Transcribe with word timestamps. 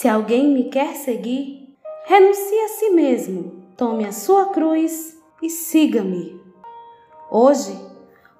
Se 0.00 0.08
alguém 0.08 0.48
me 0.48 0.70
quer 0.70 0.94
seguir, 0.94 1.76
renuncie 2.06 2.64
a 2.64 2.68
si 2.68 2.88
mesmo, 2.88 3.66
tome 3.76 4.06
a 4.06 4.12
sua 4.12 4.46
cruz 4.46 5.14
e 5.42 5.50
siga-me. 5.50 6.40
Hoje, 7.30 7.78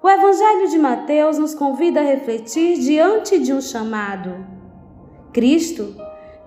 o 0.01 0.09
Evangelho 0.09 0.69
de 0.69 0.79
Mateus 0.79 1.37
nos 1.37 1.53
convida 1.53 1.99
a 1.99 2.03
refletir 2.03 2.79
diante 2.79 3.37
de 3.37 3.53
um 3.53 3.61
chamado. 3.61 4.43
Cristo 5.31 5.95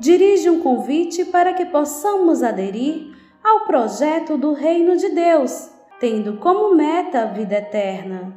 dirige 0.00 0.50
um 0.50 0.58
convite 0.58 1.26
para 1.26 1.52
que 1.52 1.66
possamos 1.66 2.42
aderir 2.42 3.16
ao 3.40 3.66
projeto 3.66 4.36
do 4.36 4.52
Reino 4.52 4.96
de 4.96 5.10
Deus, 5.10 5.70
tendo 6.00 6.38
como 6.38 6.74
meta 6.74 7.22
a 7.22 7.26
vida 7.26 7.54
eterna. 7.58 8.34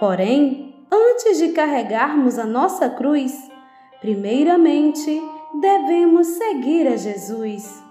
Porém, 0.00 0.84
antes 0.90 1.38
de 1.38 1.50
carregarmos 1.50 2.40
a 2.40 2.44
nossa 2.44 2.90
cruz, 2.90 3.32
primeiramente 4.00 5.22
devemos 5.60 6.26
seguir 6.26 6.88
a 6.88 6.96
Jesus. 6.96 7.82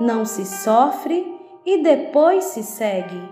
Não 0.00 0.24
se 0.24 0.44
sofre 0.44 1.34
e 1.64 1.82
depois 1.82 2.44
se 2.44 2.62
segue. 2.62 3.28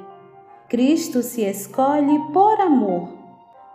Cristo 0.69 1.23
se 1.23 1.43
escolhe 1.43 2.19
por 2.33 2.61
amor, 2.61 3.09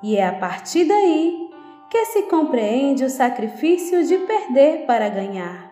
e 0.02 0.16
é 0.16 0.26
a 0.26 0.34
partir 0.34 0.86
daí 0.86 1.52
que 1.90 2.06
se 2.06 2.24
compreende 2.24 3.06
o 3.06 3.10
sacrifício 3.10 4.06
de 4.06 4.18
perder 4.20 4.86
para 4.86 5.10
ganhar. 5.10 5.72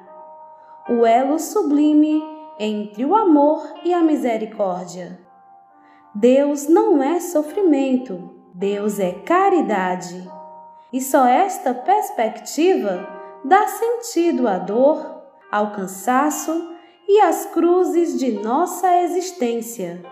O 0.90 1.06
elo 1.06 1.40
sublime 1.40 2.22
entre 2.60 3.04
o 3.04 3.16
amor 3.16 3.62
e 3.84 3.94
a 3.94 4.02
misericórdia. 4.02 5.20
Deus 6.14 6.68
não 6.68 7.02
é 7.02 7.20
sofrimento, 7.20 8.36
Deus 8.54 9.00
é 9.00 9.12
caridade. 9.12 10.30
E 10.94 11.02
só 11.02 11.26
esta 11.26 11.74
perspectiva 11.74 13.25
dá 13.46 13.68
sentido 13.68 14.48
à 14.48 14.58
dor, 14.58 15.24
ao 15.52 15.72
cansaço 15.72 16.72
e 17.08 17.22
às 17.22 17.46
cruzes 17.46 18.18
de 18.18 18.32
nossa 18.32 19.02
existência. 19.02 20.04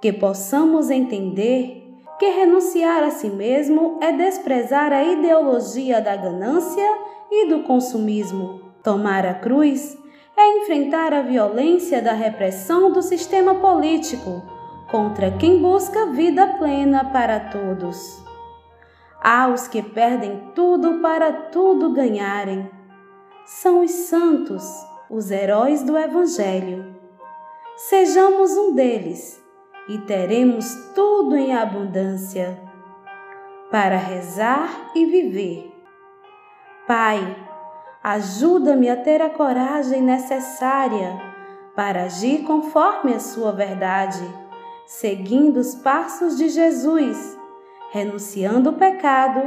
Que 0.00 0.12
possamos 0.12 0.90
entender 0.90 1.84
que 2.18 2.28
renunciar 2.30 3.02
a 3.02 3.10
si 3.10 3.28
mesmo 3.28 3.98
é 4.00 4.12
desprezar 4.12 4.92
a 4.92 5.02
ideologia 5.02 6.00
da 6.00 6.16
ganância 6.16 6.98
e 7.30 7.48
do 7.48 7.64
consumismo. 7.64 8.60
Tomar 8.82 9.26
a 9.26 9.34
cruz 9.34 9.98
é 10.36 10.58
enfrentar 10.58 11.12
a 11.12 11.22
violência 11.22 12.00
da 12.00 12.12
repressão 12.12 12.92
do 12.92 13.02
sistema 13.02 13.56
político 13.56 14.42
contra 14.88 15.32
quem 15.32 15.60
busca 15.60 16.06
vida 16.06 16.46
plena 16.58 17.04
para 17.04 17.40
todos. 17.40 18.27
Há 19.20 19.48
os 19.48 19.66
que 19.68 19.82
perdem 19.82 20.52
tudo 20.54 21.00
para 21.00 21.32
tudo 21.32 21.92
ganharem. 21.92 22.70
São 23.44 23.82
os 23.82 23.90
santos, 23.90 24.64
os 25.10 25.30
heróis 25.30 25.82
do 25.82 25.96
Evangelho. 25.98 26.96
Sejamos 27.76 28.56
um 28.56 28.74
deles 28.74 29.42
e 29.88 29.98
teremos 29.98 30.74
tudo 30.94 31.36
em 31.36 31.54
abundância 31.54 32.60
para 33.70 33.96
rezar 33.96 34.90
e 34.94 35.04
viver. 35.06 35.72
Pai, 36.86 37.36
ajuda-me 38.02 38.88
a 38.88 38.96
ter 38.96 39.20
a 39.20 39.30
coragem 39.30 40.00
necessária 40.00 41.20
para 41.74 42.04
agir 42.04 42.44
conforme 42.44 43.14
a 43.14 43.20
Sua 43.20 43.52
verdade 43.52 44.48
seguindo 44.88 45.58
os 45.58 45.74
passos 45.74 46.38
de 46.38 46.48
Jesus, 46.48 47.38
renunciando 47.90 48.70
o 48.70 48.74
pecado 48.74 49.40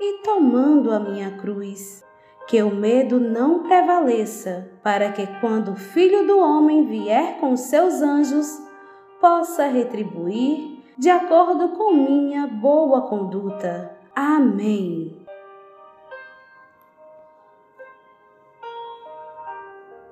e 0.00 0.22
tomando 0.22 0.92
a 0.92 0.98
minha 0.98 1.30
cruz. 1.38 2.02
Que 2.48 2.62
o 2.62 2.74
medo 2.74 3.20
não 3.20 3.62
prevaleça, 3.62 4.70
para 4.82 5.12
que 5.12 5.26
quando 5.40 5.72
o 5.72 5.76
Filho 5.76 6.26
do 6.26 6.38
Homem 6.38 6.86
vier 6.86 7.38
com 7.38 7.56
seus 7.56 8.02
anjos, 8.02 8.60
possa 9.20 9.66
retribuir 9.66 10.82
de 10.98 11.08
acordo 11.08 11.70
com 11.70 11.94
minha 11.94 12.46
boa 12.46 13.02
conduta. 13.02 13.96
Amém. 14.14 15.21